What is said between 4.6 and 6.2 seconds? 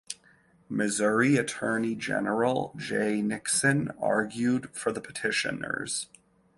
for the petitioners.